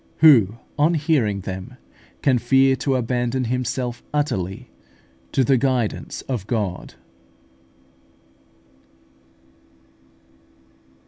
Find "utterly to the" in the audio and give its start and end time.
4.11-5.57